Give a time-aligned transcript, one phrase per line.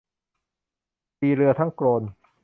[1.19, 2.03] ติเรือทั้งโกลน